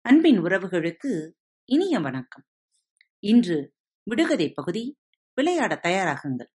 அன்பின் 0.00 0.38
உறவுகளுக்கு 0.38 1.30
இனிய 1.64 1.98
வணக்கம். 1.98 2.44
இன்று 3.18 3.72
விடுகதை 4.02 4.52
பகுதி 4.52 4.98
விளையாட 5.34 5.80
தயாராகுங்கள். 5.82 6.46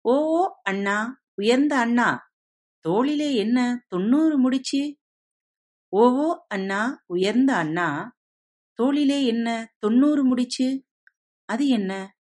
ஓ 0.00 0.44
அண்ணா 0.62 1.22
உயர்ந்த 1.34 1.76
அண்ணா 1.76 2.30
தோளிலே 2.80 3.34
என்ன 3.34 3.84
தொண்ணூறு 3.88 4.38
முடிச்சு? 4.38 4.98
ஓவோ 5.96 6.44
அண்ணா 6.48 7.04
உயர்ந்த 7.06 7.56
அண்ணா 7.56 8.18
தோளிலே 8.72 9.26
என்ன 9.26 9.74
தொண்ணூறு 9.78 10.24
முடிச்சு? 10.24 10.86
அது 11.44 11.68
என்ன? 11.68 12.16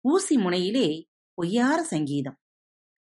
ஊசி 0.00 0.36
முனையிலே 0.36 1.08
ஒய்யார 1.42 1.80
சங்கீதம். 1.80 2.38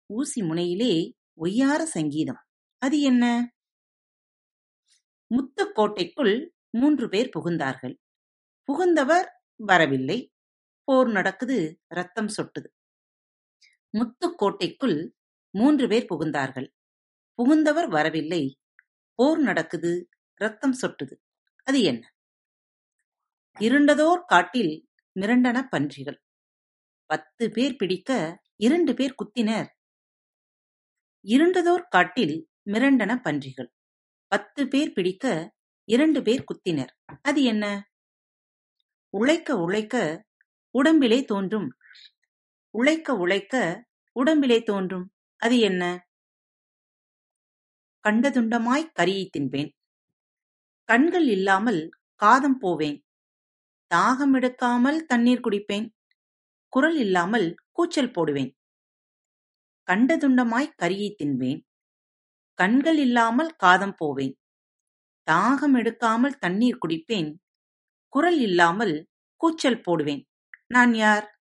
ஊசி 0.06 0.42
முனையிலே 0.42 1.14
ஒய்யார 1.40 1.84
சங்கீதம். 1.84 2.46
அது 2.78 3.02
என்ன? 3.02 3.54
முத்துக்கோட்டைக்குள் 5.30 6.50
மூன்று 6.70 7.10
பேர் 7.10 7.30
புகுந்தார்கள். 7.40 7.98
புகுந்தவர் 8.68 9.28
வரவில்லை. 9.56 10.34
போர் 10.84 11.12
நடக்குது 11.12 11.82
ரத்தம் 11.88 12.28
சொட்டுது. 12.28 12.68
முத்துக்கோட்டைக்குள் 13.98 15.12
மூன்று 15.50 15.88
பேர் 15.88 16.06
புகுந்தார்கள். 16.10 16.74
புகுந்தவர் 17.38 17.90
வரவில்லை. 17.90 18.60
போர் 19.14 19.40
நடக்குது 19.40 20.10
ரத்தம் 20.34 20.76
சொட்டுது. 20.82 21.16
அது 21.64 21.82
என்ன? 21.82 22.16
இருண்டதோர் 23.60 24.24
காட்டில் 24.26 24.90
மிரண்டன 25.20 25.62
பன்றிகள். 25.70 26.22
பத்து 27.08 27.52
பேர் 27.52 27.76
பிடிக்க 27.76 28.42
இரண்டு 28.56 28.94
பேர் 28.94 29.16
குத்தினர். 29.16 29.68
இருண்டதோர் 31.23 31.88
காட்டில் 31.90 32.50
மிரண்டன 32.66 33.22
பன்றிகள். 33.22 33.73
பத்து 34.28 34.68
பேர் 34.68 34.94
பிடிக்க 34.94 35.54
இரண்டு 35.84 36.22
பேர் 36.22 36.44
குத்தினர். 36.44 36.90
அது 37.22 37.44
என்ன? 37.44 37.92
உழைக்க 39.09 39.56
உழைக்க 39.56 40.26
உடம்பிலே 40.70 41.23
தோன்றும். 41.23 41.78
உழைக்க 42.70 43.14
உழைக்க 43.14 43.86
உடம்பிலே 44.12 44.64
தோன்றும். 44.64 45.14
அது 45.38 45.59
என்ன? 45.59 46.08
கண்டதுண்டமாய் 48.09 48.92
கரியை 49.00 49.30
தின்பேன். 49.38 49.72
கண்கள் 50.84 51.28
இல்லாமல் 51.28 51.90
காதம் 52.16 52.58
போவேன். 52.58 53.06
தாகம் 53.96 54.34
எடுக்காமல் 54.34 55.00
தண்ணீர் 55.06 55.40
குடிப்பேன். 55.40 55.97
குரல் 56.70 56.98
இல்லாமல் 56.98 57.56
கூச்சல் 57.72 58.12
போடுவேன். 58.12 58.58
கண்டதுண்டமாய் 59.88 60.74
கரியை 60.82 61.16
தின்பேன் 61.24 61.66
கண்கள் 62.54 62.98
இல்லாமல் 62.98 63.56
காதம் 63.56 63.94
போவேன். 63.98 64.40
தாகம் 65.32 65.76
எடுக்காமல் 65.76 66.38
தண்ணீர் 66.38 66.78
குடிப்பேன். 66.88 67.36
குரல் 68.09 68.40
இல்லாமல் 68.40 69.09
கூச்சல் 69.36 69.82
போடுவேன். 69.82 70.28
நான் 70.68 70.94
யார்? 70.94 71.40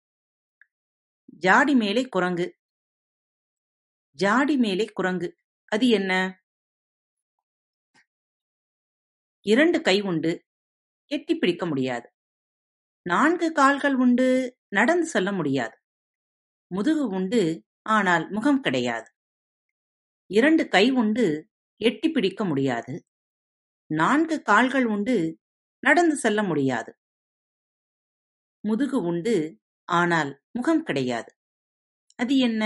ஜாடி 1.24 1.74
மேலே 1.74 2.02
குரங்கு. 2.08 2.58
ஜாடி 4.12 4.56
மேலே 4.56 4.84
குரங்கு. 4.84 5.36
அது 5.64 5.88
என்ன? 5.88 6.42
இரண்டு 9.40 9.80
கை 9.80 10.00
உண்டு. 10.00 10.44
எட்டி 11.06 11.34
பிடிக்க 11.34 11.66
முடியாது. 11.66 12.12
நான்கு 13.02 13.52
கால்கள் 13.52 13.94
உண்டு. 13.94 14.59
நடந்து 14.72 15.06
செல்ல 15.06 15.32
முடியாது. 15.32 15.76
முதுகு 16.70 17.06
உண்டு 17.06 17.40
ஆனால் 17.88 18.30
முகம் 18.30 18.60
கிடையாது. 18.60 19.08
இரண்டு 20.30 20.68
கை 20.68 20.90
உண்டு 20.90 21.26
எட்டி 21.80 22.10
பிடிக்க 22.10 22.44
முடியாது. 22.44 23.04
நான்கு 23.90 24.42
கால்கள் 24.42 24.86
உண்டு 24.86 25.16
நடந்து 25.82 26.16
செல்ல 26.16 26.42
முடியாது. 26.42 26.90
முதுகு 28.64 28.98
உண்டு 29.02 29.34
ஆனால் 29.88 30.30
முகம் 30.50 30.82
கிடையாது. 30.82 31.30
அது 32.18 32.36
என்ன? 32.38 32.62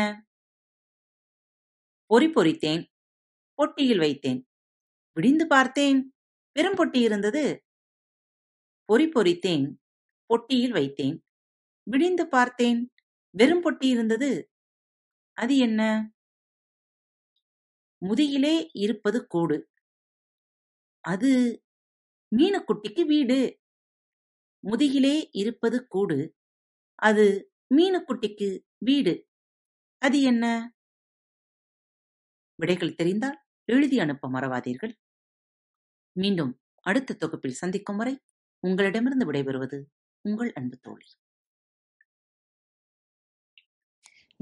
பொறி 2.10 2.26
பொறித்தேன் 2.26 2.82
பொட்டியில் 3.58 4.00
வைத்தேன். 4.04 4.40
விடிந்து 5.16 5.46
பார்த்தேன் 5.46 6.00
வெறும் 6.52 6.76
பொட்டி 6.76 7.00
இருந்தது. 7.02 7.44
பொறி 8.88 9.06
பொறித்தேன் 9.08 9.66
பொட்டியில் 10.30 10.74
வைத்தேன். 10.78 11.16
விடிந்து 11.84 12.28
பார்த்தேன். 12.28 12.92
வெறும் 13.30 13.64
பொட்டி 13.64 13.84
இருந்தது. 13.84 14.50
அது 15.32 15.56
என்ன? 15.56 16.12
முதுகிலே 17.98 18.70
இருப்பது 18.72 19.26
கூடு. 19.26 19.70
அது 21.00 21.62
மீனுக்குட்டிக்கு 22.36 23.06
வீடு. 23.06 23.60
முதுகிலே 24.64 25.28
இருப்பது 25.32 25.86
கூடு. 25.86 26.36
அது 26.94 27.52
மீனுக்குட்டிக்கு 27.74 28.60
வீடு. 28.78 29.28
அது 29.98 30.22
என்ன? 30.22 30.74
விடைகள் 32.54 32.94
தெரிந்தால் 32.94 33.38
எழுதி 33.64 33.98
அனுப்ப 33.98 34.28
மறவாதீர்கள். 34.28 34.92
மீண்டும் 36.12 36.60
அடுத்த 36.80 37.14
தொகுப்பில் 37.14 37.52
சந்திக்கும் 37.52 37.96
வரை 37.96 38.20
உங்களிடமிருந்து 38.60 39.32
விடைபெறுவது 39.32 39.84
உங்கள் 40.20 40.52
அன்பு 40.52 40.78
தோழி. 40.78 41.06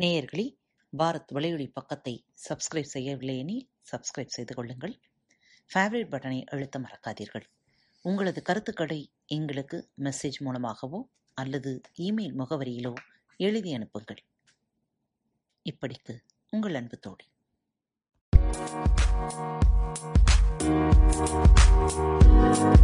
நேயர்களே 0.00 0.56
பாரத் 0.98 1.32
வலையொலி 1.34 1.70
பக்கத்தை 1.72 2.24
சப்ஸ்கிரைப் 2.48 2.92
செய்யவில்லை 2.94 3.38
எனில் 3.38 3.70
சப்ஸ்கிரைப் 3.92 4.34
செய்து 4.36 4.54
கொள்ளுங்கள். 4.54 5.00
ஃபேவரட் 5.74 6.10
பட்டனை 6.12 6.44
அழுத்த 6.44 6.80
மறக்காதீர்கள். 6.80 7.44
உங்களது 8.02 8.42
கருத்துக்களை 8.42 9.12
எங்களுக்கு 9.26 9.90
மெசேஜ் 10.00 10.38
மூலமாகவோ 10.38 11.08
அல்லது 11.34 11.80
இமெயில் 11.98 12.36
முகவரியிலோ 12.38 12.94
எழுதி 13.36 13.74
அனுப்புங்கள். 13.74 14.24
இப்படிக்கு 15.70 16.18
உங்கள் 16.50 16.74
அன்பு 16.74 16.98
தோழி. 16.98 17.30
Thank 21.24 22.76
you. 22.76 22.81